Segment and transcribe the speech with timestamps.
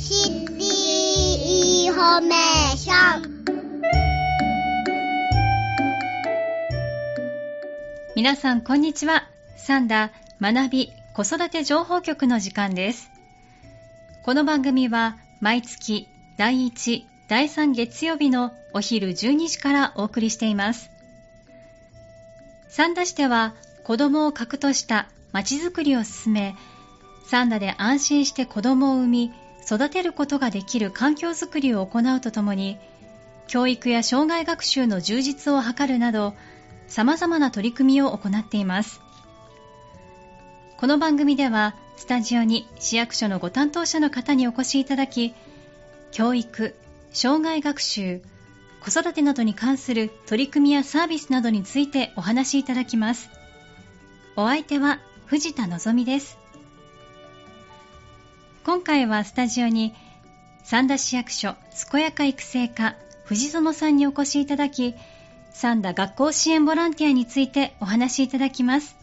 [0.00, 3.44] シティインフォメーション。
[8.14, 9.24] 皆さんこんにちは。
[9.56, 13.10] さんだ学び子育て情報局の時間です。
[14.22, 16.06] この番組は毎月
[16.36, 20.90] 第1第3月曜日のお昼12時からお送りしています。
[22.68, 26.54] 三田市では子供を核としたまちづくりを進め
[27.26, 29.32] 三田で安心して子供を産み
[29.68, 32.78] 育てることができる環境づくりを行うとともに
[33.48, 36.32] 教育や障害学習の充実を図るなど
[36.86, 39.02] 様々な取り組みを行っています。
[40.78, 45.34] この番組ではスタジオに市役所のご担当者の方にお越しいただき
[46.12, 46.74] 教育、
[47.12, 48.22] 障害学習、
[48.80, 53.28] 子育てなどに関する取り組みやサービスなどについてお話しいただきます。
[54.34, 56.38] お相手は藤田望です。
[58.68, 59.94] 今回はスタジオに
[60.62, 61.54] 三田市役所
[61.90, 64.94] 健やか育成課藤園さんにお越しいただき
[65.52, 68.94] 三田学校支援ボランティアについてお話しいただきます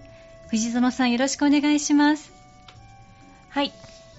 [0.50, 2.32] 藤園さんよろしくお願いします
[3.50, 3.74] はい、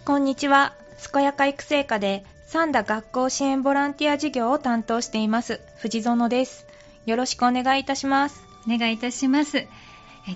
[0.04, 0.74] こんにちは。
[1.12, 6.66] 健やか育成課で三田学校支援ボランティア事業を担当しています藤園です。
[7.04, 8.42] よろしくお願いいたします。
[8.66, 9.68] お願いいたしますえ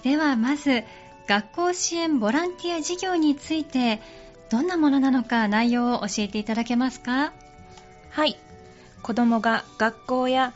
[0.05, 0.85] ではまず
[1.27, 4.01] 学校支援ボランティア事業について
[4.51, 7.33] どんなものなのか内容を教えていただけますか？
[8.11, 8.37] はい、
[9.03, 10.53] 子供が学校や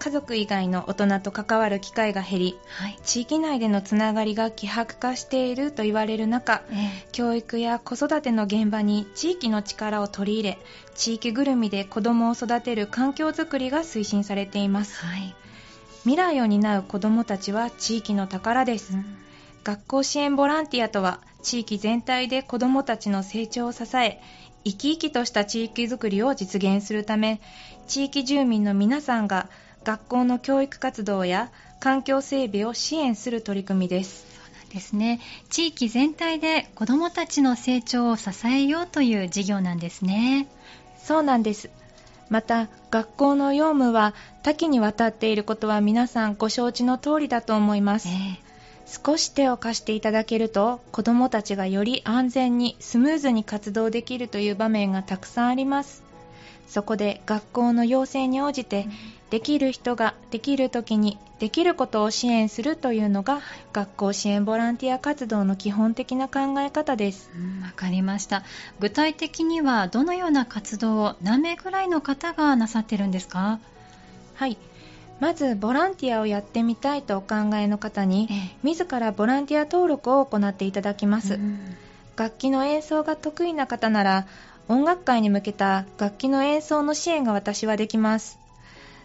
[0.00, 10.58] 家族以外の大人と関わる機会が減り、はい、地域内でのつながりが希薄化していると言われる中、え教育や子育ての現場に地域の力を取り入れ、
[10.94, 15.04] 地域ぐるみで子供を育てる環境づくりが推進されています。
[15.04, 15.34] はい、
[16.02, 18.92] 未来を担う子供たちは地域の宝です。
[19.64, 24.20] 学校支援ボランティアとは地域全体で子どもたちの成長を支え
[24.64, 27.40] 生き生きとした地域づくりを実現するため
[27.86, 29.48] 地域住民の皆さんが
[29.84, 31.50] 学校の教育活動や
[31.80, 34.26] 環境整備を支援する取り組みです。
[34.70, 35.20] ですね。
[35.48, 40.46] 地域全体で子どもたちの成長を支えようという事業なんですね。
[41.02, 41.70] そうなんです。
[42.28, 48.47] また学校の業務は多岐にわたっていることは皆さんご承知の通りだと思います、え
[48.90, 56.02] 少し手を貸していただけると子どもたちがより安全にスムーズに活動できるという場面がたくさんあります。
[56.68, 58.86] そこで学校の要請に応じて、
[59.30, 63.40] できる人ができる時にできることを支援するというのが
[63.72, 67.30] 学校支援ボランティア活動の基本的な考え方です。
[67.34, 68.42] うんわかりました。
[68.80, 73.60] 具体的にはどのような活動を何名くらいの方がなさってるんですか？
[74.34, 74.56] はい
[75.20, 81.76] まずボランティアをやってみたいとお考えの方にえ自らボランティア登録を行っていただきます、うん
[82.18, 84.26] 楽器の演奏が得意な方なら
[84.66, 88.40] 音楽会に向けた楽器の演奏の支援が私はできます。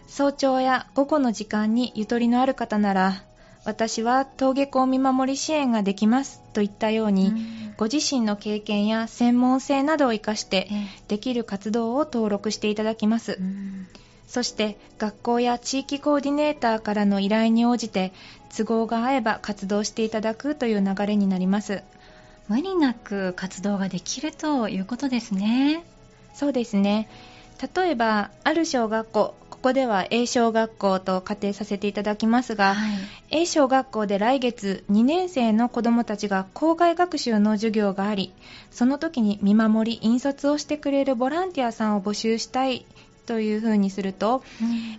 [0.08, 3.22] 早朝や午後の時間にゆとりのある方なら
[3.64, 6.42] 私は登下校見守り支援ができます。
[6.52, 7.74] といったように、うん。
[7.76, 10.86] ご自身の経験や専門性などを生かしてえ。
[11.08, 13.86] できる活動を登録していただきます、うん
[14.26, 18.12] そして学校や地域コーディネーターからの依頼に応じて
[18.56, 21.82] 都合が合えば活動していただくという流れになります。
[22.48, 25.84] 無理なく活動ができるということですね。
[26.34, 27.08] そうですね。
[27.74, 32.98] 例えばある小学校ここでは A 小学校と仮定させていただきますが、はい。
[33.30, 38.32] A 小学校で来月2年生の子どもたちが校外学習の授業があり
[38.70, 42.86] その時に見守り引率をしてくれるボランティアさんを募集したい
[43.26, 44.42] というふうにすると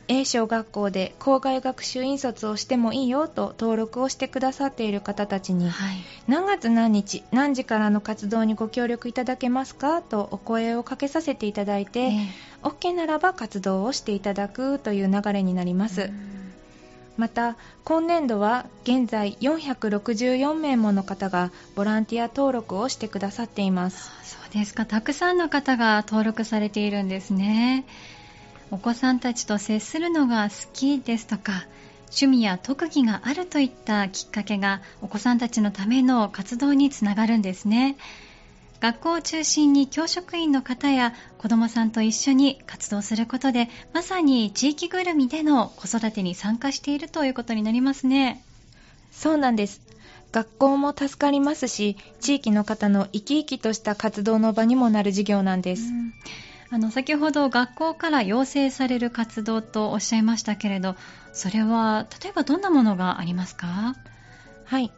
[0.07, 5.97] A 小学校で校外学習引率をしてもいいよと登録をしてくださっている方たちにはい。
[6.27, 10.01] 何月何日何時からの活動にご協力いただけますか？
[10.01, 12.27] とお声をかけさせていただいて、え
[12.63, 16.51] OK ならば活動をしていただくという流れになります、うん。
[17.17, 24.11] また今年度は現在464名もの方がボランティア登録をしてくださっています。
[24.23, 24.85] そうですか。
[24.85, 27.85] たくさんの方が登録されているんですね
[28.71, 31.65] お子さんたちと接するのが好きですとか
[32.05, 37.97] 趣味や特技があるといったきっかけがお子さんたちのための活動につながるんですね。
[38.79, 48.43] 学校を中心に教職員の方や子どもさんと一緒に活動することでまさに地域ぐるみでの子育てに参加しているということになりますね。
[49.11, 49.81] そうなんです。
[50.31, 56.13] 学校も助かりますし地域の方の生き生きとした活動の場にもなる事業なんです、うん
[56.71, 60.95] あの先ほど学校から要請される活動とおっしゃいましたけれど
[61.31, 63.95] それは例えばどんなものがありますか？
[64.65, 64.91] はい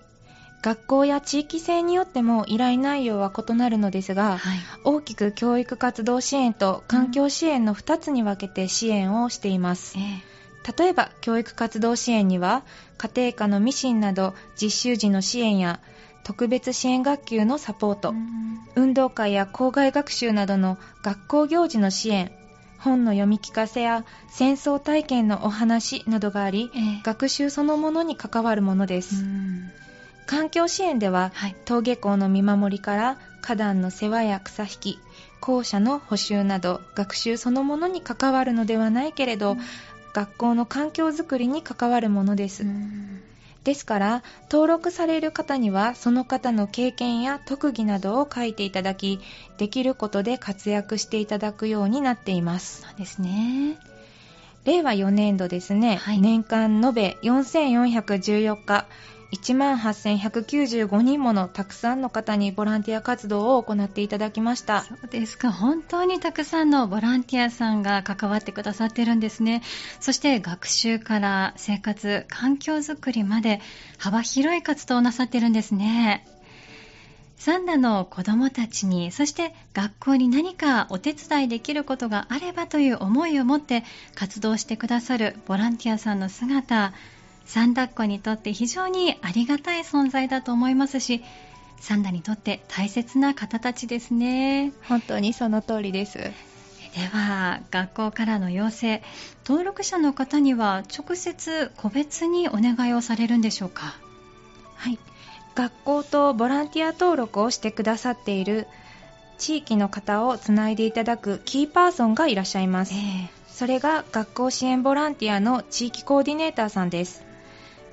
[0.64, 4.58] 学校や地域性によっても依頼内容は異なるのですが、はい。
[4.84, 10.02] 大きく教育活動支援と環境支援の2つに分けて支援をしていますえ。
[10.02, 10.38] え
[10.78, 12.64] 例えば教育活動支援には
[12.98, 15.80] 家庭科のミシンなど実習時の支援や
[16.28, 18.60] 特別支援学級のサポート、うん。
[18.76, 22.34] 運動会や校外学習などの学校行事の支援。
[22.80, 27.02] 本の読み聞かせや戦争体験のお話などがありええ。
[27.04, 29.72] 学習そのものに関わるものでうす、ん。
[30.26, 31.56] 環境支援でははい。
[31.66, 35.00] 登下校の見守りから花壇の世話や草引き
[35.40, 39.56] 校舎の補修など学習そのものに関わるのではないけれど、
[40.12, 43.22] 学校の環境づくりに関わるものです、うん
[43.68, 49.20] ですから登録される方にはその方の経験や特技などを書いていただき
[49.58, 52.84] できることで活躍していただくようになっています。
[52.84, 53.78] そうですね。
[54.64, 56.22] 令和4年度ですね、はい。
[56.22, 58.86] 年間延べ4414日
[59.32, 65.52] 1万8195人ものたくさんの方にボランティア活動を行っていただきましたそうですか。
[65.52, 69.62] 本当にたくさんのボランティアさんが関わってくださってるんですね。
[70.00, 73.60] そして学習から生活、環境づくりまで
[73.98, 76.26] 幅広い活動をなさってるんですね。
[77.38, 83.84] サンダの子供たちに、そして学校に何かお手伝いできることがあればという思いを持って
[84.16, 86.94] 活動してくださるボランティアさんの姿、
[87.48, 91.24] サンダっ子にとって非常にありがたい存在だと思いますし、
[91.80, 94.74] サンダにとって大切な方たちですね。
[94.88, 96.18] 本当にその通りです。
[96.18, 96.32] で
[97.12, 99.02] は、学校からの要請、
[99.46, 103.96] 登録者の方には直接個別にお願いをされるんでしょうか？
[104.76, 105.00] はい、
[105.56, 108.68] 学校とボランティア登録をしてくださっている
[109.38, 113.30] 地域の方をつないでいただくキーパーソンがいらっしゃいます、え。
[113.48, 117.27] それが学校支援ボランティアの地域コーディネーターさんです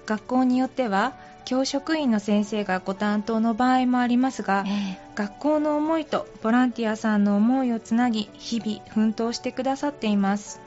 [0.06, 1.14] 学校によっては
[1.44, 10.60] 教職員の先生がご担当の場合もありますが、え学校の思いとボランティアさんの思いをつなぎ日々奮闘してくださっています。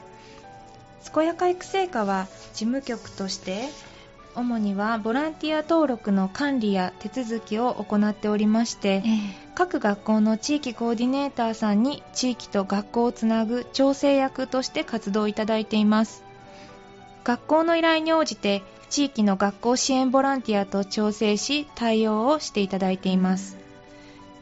[1.12, 3.68] 健やか育成課は事務局として
[4.34, 9.48] 主にはボランティア登録の管理や手続きを行っておりましてええ。
[9.54, 16.22] 各学校の地域コーディネーターさんに地域と学校をつなぐ調整役として活動いただいています。
[17.24, 23.56] 学校の依頼に応じて地域の学校支援ボランティアと調整し対応をしていただいています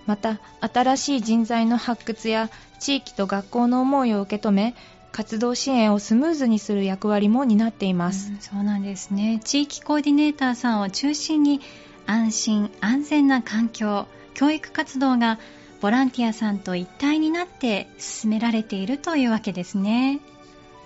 [0.07, 4.75] また新しい人材の発掘や地域と学校の思いを受け止め
[5.17, 9.41] 活動支援をスムーズにする役割も担っています、うんそうなんですね。
[9.43, 11.63] 地域コーディネーターさんを中心に
[12.07, 15.39] 安心安全な環境、教育活動が
[15.81, 20.21] ボランティアさんと一体になって進められているというわけですね。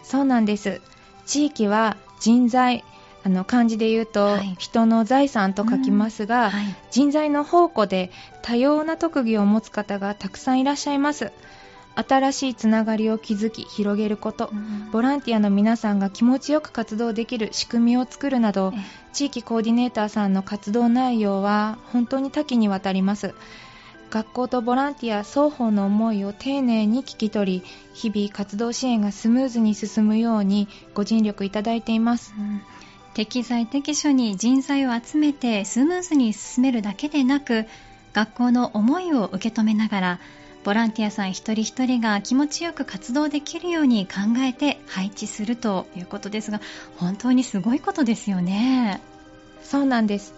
[0.05, 0.81] そうなんです
[1.27, 2.85] 地域は人材
[3.23, 4.57] あの漢字で言うと、はい。
[4.59, 6.75] 人の財産と書きますが、はい。
[6.91, 8.11] 人材の宝庫で
[8.43, 11.33] 多様な特技を持つ方がたくさんいらっしゃいます。
[11.97, 14.91] 新しいつながりを築き広げること、うん。
[14.91, 18.81] ボランティアの皆さんが気持ちよく活動できる仕組みを作るなどええ。
[19.13, 23.35] 地域コーディネーターさんの活動内容は本当に多岐にわたります。
[24.11, 32.35] 学校とボランティア双方の思いを丁寧に聞き取り日々活動支援がスムーズに進むようにご尽力いただいています。
[32.37, 32.63] うん
[33.15, 37.67] 適材適所に人材を集めてスムーズに進めるだけでなく
[38.13, 40.21] 学校の思いを受け止めながら
[40.63, 46.61] ボランティアさん一人一人が気持ちよく活動できるように考えて配置するということですが
[46.97, 49.01] 本当にすごいことですよね。
[49.63, 50.35] そうなんです。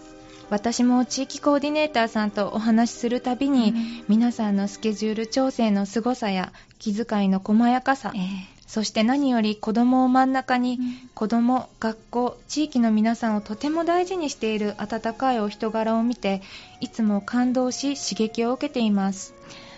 [0.51, 4.05] 私も地域コーディネーターさんとお話しするたびに、うん。
[4.09, 11.11] 皆さんのスケジュール調整の凄さや気遣いの細やかさええそして何より子供を真ん中に、うん。
[11.15, 16.41] 子供学校地域の皆さんをとても大事にしている温かいお人柄を見て
[16.81, 19.35] いつも感動し刺激を受けています。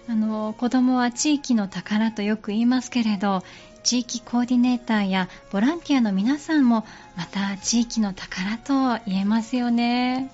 [0.09, 3.43] あの子供は地域の宝とよく言いますけれど
[3.83, 6.87] 地域コーディネーターやボランティアの皆さんも
[7.17, 10.31] また地域の宝と言えますよね。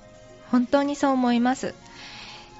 [0.50, 1.75] 本当にそう思います。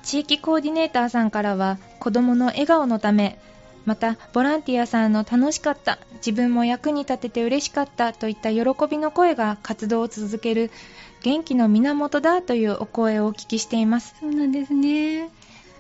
[0.03, 3.39] 地域コーディネーターさんからは子供の笑顔のため
[3.87, 10.71] またボランティアさんの楽しかった自分も役に立てて嬉しかったといった喜びの声が活動を続ける
[11.23, 15.31] 元気の源だというお声をお聞きしていますそうなんですね。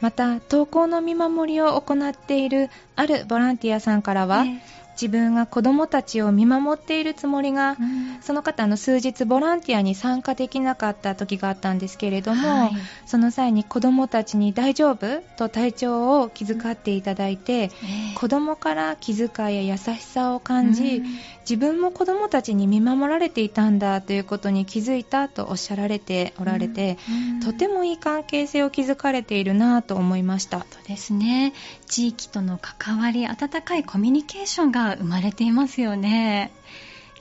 [0.00, 4.62] また登校の見守りを行っているあるボランティアさんからは、え
[5.00, 7.78] 自分が子どもたちを見守っているつもりが、
[8.20, 12.72] その方の数日ボランティアに参加できなかった時があったんですけれども、はい、
[13.06, 17.70] その際に子どもたちに大丈夫と体調を気遣っていただいて、えー、
[18.14, 19.28] 子どもから気遣
[19.64, 21.02] いや優しさを感じ、
[21.50, 26.98] 自分も子どもたちに見守られていたんだということに気づいたとおっしゃられておられて、
[27.42, 30.60] とてもいい関係性を築かれているなと思いました。
[30.60, 31.52] そうですね。
[31.88, 36.52] 地域との関わり温かいコミュニケーションが生まれていますよね。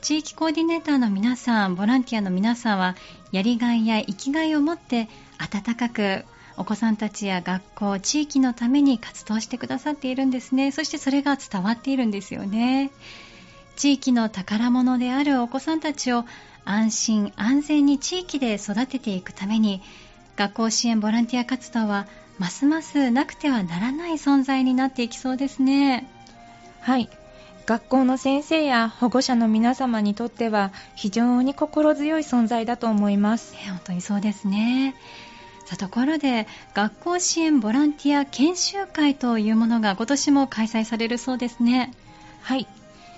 [0.01, 2.95] 地域コーディネーターの皆さんボランティアの皆さんは
[3.31, 6.23] やりがいや生きがいを持って温かく
[6.55, 10.71] お子さんたちや学校地域のために活動してくださっているんですね。
[10.71, 12.91] そしてそれが伝わっているんですよね。
[13.75, 16.25] 地域の宝物であるお子さんたちを
[16.65, 19.81] 安心安全に地域で育てていくために
[20.35, 22.07] 学校支援ボランティア活動は
[22.37, 26.09] ますますなくてはならない存在になっていきそうですね。
[26.81, 27.09] はい。
[27.69, 34.95] 学校の先生や保護者の皆様にとっては非常に心強い存在だと思います、え本当にそうですね。
[35.65, 41.93] さあところで学校支援ボランティア研修会というものが今年も開催されるそうですね。
[42.41, 42.65] はい。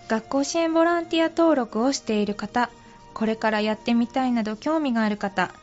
[0.10, 2.70] 学校支援ボランティア登録をしている方
[3.14, 5.54] これからやってみたいなど興味がある方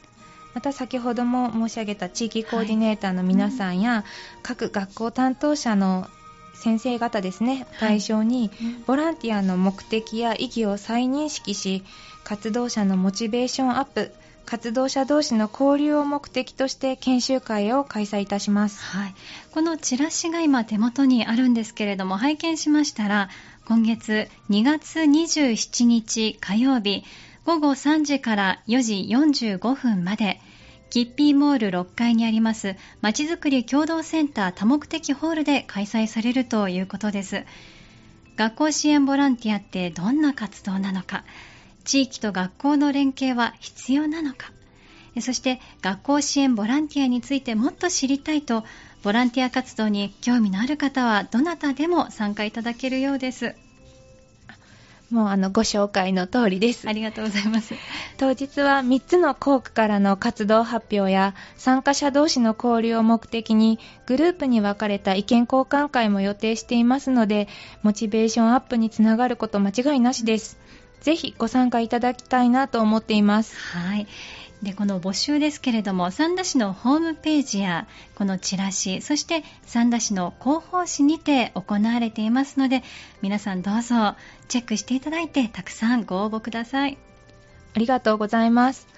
[0.55, 3.99] また先ほども申し上げた地域コーディネーターの皆さんや、はい。
[3.99, 4.05] うん、
[4.43, 6.09] 各学校担当者の
[6.59, 8.51] 先生方ですね対象に、
[8.87, 11.85] ボランティアの目的や意義を再認識し
[12.25, 14.11] 活動者のモチベーションアップ
[14.45, 19.15] 活動者同士の交流を目的として研修会を開催いたします、はい、
[19.53, 23.29] このチラシが今手元にあるんですけれども拝見しましたら
[23.67, 27.05] 今月2月27日火曜日
[27.45, 30.41] 午後3時から4時45分まで
[30.91, 37.45] キッピーモール6階にありますまちづくり共同センター多目的ホールで開催されるということです。
[38.37, 41.25] 学校支援ボランティアってどんな活動なのか。
[41.85, 44.53] 地域と学校の連携は必要なのか。
[45.21, 48.65] そして学校支援ボランティアについてもっと知りたいと
[49.03, 53.55] ボランティア活動に興味のある方はどなたでも参加いただけるようです。
[55.11, 56.87] もうあのご紹介の通りです。
[56.87, 57.75] ありがとうございます。
[58.19, 67.49] 当日は3つの校区からの活動発表や参加者同士の交流を目的にグループに分かれた意見交換会も予定していますので、
[67.83, 70.59] モチベーションアップにつながること間違いなしです。
[71.01, 73.57] ぜひご参加いただきたいなと思っています。
[73.57, 74.07] はい。
[74.63, 77.87] でこの募集ですけれども三田市のホームページや
[78.17, 82.83] このチラシそして三田市の広報誌にて行われていますので
[83.23, 84.17] 皆さんどうぞ
[84.49, 86.99] チェックしていただいてたくさんご応募ください。
[87.75, 88.89] ありがとうございます。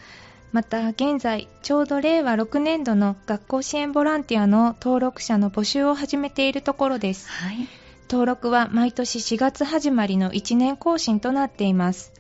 [0.53, 7.69] また現在ちょうど令和6年度の学校支援ボランティアの登録者の募集を始めているところです、はい、
[8.11, 12.13] 登録は毎年4月始まりの1年更新となっています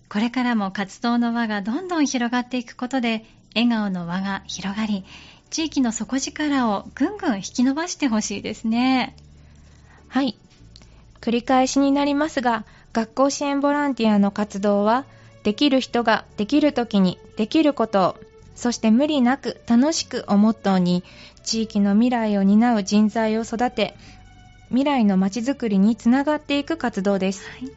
[0.08, 5.04] これからも活動の輪がどんどん広がっていくことで、笑顔の輪が広がり、
[5.50, 9.14] 地域の底力をぐんぐん引き伸ばしてほしいですね。
[10.08, 10.36] はい。
[11.20, 15.04] 繰り返しになりますが、学校支援ボランティアの活動は、
[15.42, 18.16] できる人ができる時にできることを、
[18.54, 21.04] そして無理なく楽しくをモットーに、
[21.42, 23.96] 地域の未来を担う人材を育て、
[24.70, 27.48] 未来のまちづくりにつながっていく活動です。
[27.48, 27.70] はい。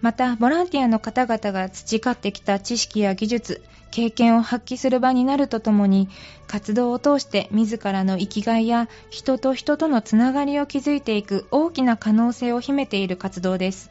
[0.00, 6.08] また、ボランティアの方々が培ってきた知識や技術、経験を発揮する場になるとともに、
[6.46, 13.90] 活動を通して自らの生きがいや人と人とのつながりを築いていく大きな可能性を秘めている活動です。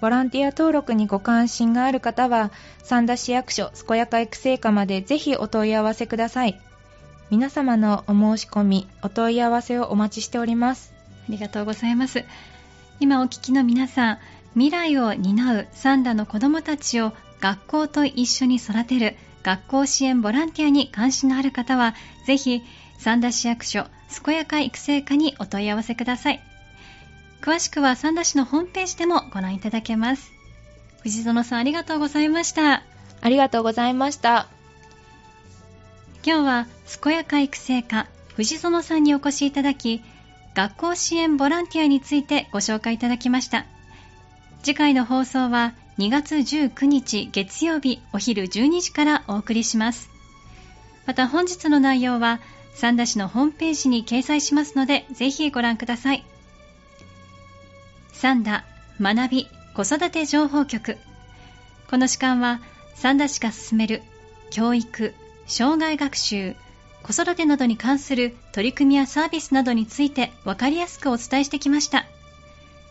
[0.00, 2.52] ボランティア登録にご関心がある方は、
[2.82, 6.60] 三田市役所健やか育成課までぜひお問い合わせください。
[7.30, 10.93] 皆様のお申し込み、お問い合わせをお待ちしております。
[11.28, 12.24] ありがとうございます。
[13.00, 14.18] 今お聞きの皆さん、
[14.54, 21.94] 未来を担うサンダの子どもたちを学校と一緒に育てる学校支援ボランティアに関心のある方は、
[22.26, 22.62] ぜひ
[22.98, 23.86] 三田市役所
[24.24, 26.42] 健やか育成課にお問い合わせください。
[27.42, 30.32] 詳しくは三田市のホームページでもご覧いただけます。
[31.02, 32.82] 藤園さんありがとうございました。
[33.20, 34.46] ありがとうございました。
[36.24, 36.66] 今日は
[37.02, 40.02] 健やか育成課藤園さんにお越しいただき
[40.54, 43.66] 学校支援ボランティアについてご紹介いただきました。
[44.62, 50.08] 次回の放送は2月19日月曜日お昼12時からお送りします。
[51.06, 52.40] また本日の内容は
[52.74, 56.24] 三田市のホームページに掲載しますのでぜひご覧ください。
[58.12, 58.64] 三田
[59.00, 60.98] 学び子育て情報局。
[61.90, 62.60] この時間は
[62.94, 64.02] 三田市が進める
[64.50, 65.14] 教育
[65.46, 66.54] 障害学習
[67.04, 72.06] 子育てなどに関する取り組みやサービスなどについて分かりやすくお伝えしてきました。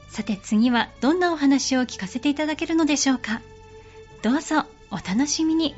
[0.09, 3.41] さて次はどんなお話を聞かせていただけるのでしょうか。
[4.21, 5.73] どうぞお楽しみに。